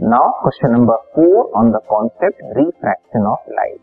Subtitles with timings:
[0.00, 3.82] Now question number 4 on the concept refraction of light.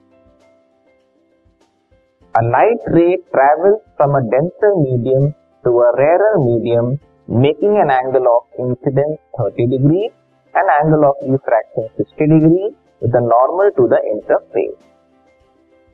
[2.35, 5.35] A light ray travels from a denser medium
[5.65, 10.09] to a rarer medium making an angle of incidence 30 degree
[10.53, 14.81] and angle of refraction 60 degree with the normal to the interface.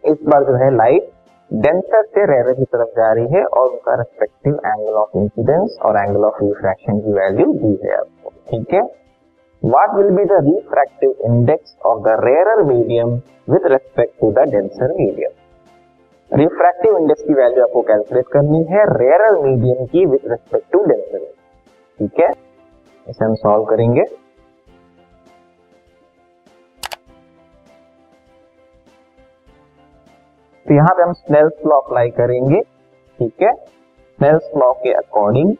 [0.03, 1.11] इस बार जो है light
[1.51, 5.97] denser से rare की तरफ़ जा रही है और उनका रेस्पेक्टिव एंगल ऑफ़ इंसिडेंस और
[5.99, 8.81] एंगल ऑफ़ रिफ्रैक्शन की वैल्यू दी है आपको ठीक है
[9.63, 13.11] what will be the refractive index of the rare medium
[13.49, 19.23] with respect to the denser medium refractive index की वैल्यू आपको कैलकुलेट करनी है रेयर
[19.37, 21.25] मीडियम की विद रेस्पेक्ट टू डेंसर
[21.99, 22.29] ठीक है?
[23.07, 24.03] इसे हम सॉल्व करेंगे।
[30.65, 33.53] तो यहाँ पे हम स्नेल्स लॉ अप्लाई करेंगे। ठीक है?
[33.53, 35.55] स्नेल्स लॉ के according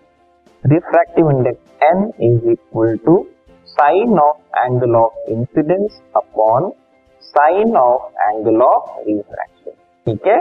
[0.64, 3.26] refractive index n is equal to
[3.76, 6.72] sine of angle of incidence upon
[7.22, 9.72] sine of angle of refraction
[10.06, 10.38] ठीक है?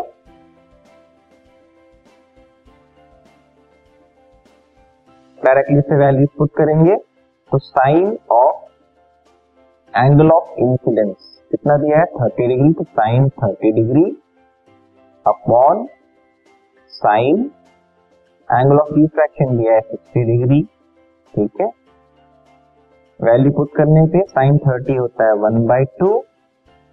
[5.39, 6.97] डायरेक्टली से वैल्यू पुट करेंगे
[7.53, 8.61] तो sine of
[9.95, 12.05] angle of incidence कितना दिया है?
[12.15, 14.05] थर्टी डिग्री तो sine thirty degree
[15.27, 15.87] upon
[16.93, 17.51] sine
[18.51, 20.63] angle of refraction दिया है सिक्सटी डिग्री
[21.35, 21.71] ठीक है?
[23.23, 26.17] वैल्यू पुट करने पे साइन थर्टी होता है one by two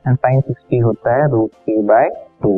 [0.06, 2.10] and sine sixty होता है रूट थ्री बाय
[2.44, 2.52] टू।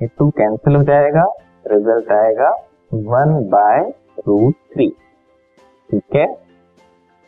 [0.00, 1.24] ये टू कैंसिल हो जाएगा,
[1.66, 2.50] रिज़ल्ट आएगा
[2.94, 3.80] वन बाय
[4.28, 4.88] रूट थ्री।
[5.90, 6.26] ठीक है?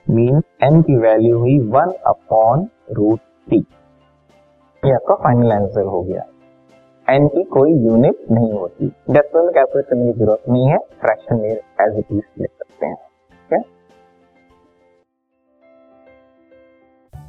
[0.07, 3.59] मीन एन की वैल्यू हुई वन अपॉन रूट थ्री।
[4.83, 6.27] ये आपका फाइनल आंसर हो गया।
[7.09, 11.51] एन की कोई यूनिट नहीं होती। डेसिमल कैलकुलेट करने की ज़रूरत नहीं है, फ्रैक्शन में
[11.51, 13.06] एज इट इज़ लिख सकते हैं।